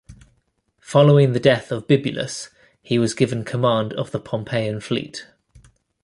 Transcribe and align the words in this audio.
Following 0.79 1.33
the 1.33 1.39
death 1.39 1.71
of 1.71 1.85
Bibulus 1.85 2.49
he 2.81 2.97
was 2.97 3.13
given 3.13 3.43
command 3.45 3.93
of 3.93 4.09
the 4.09 4.19
Pompeian 4.19 4.79
fleet. 4.81 5.27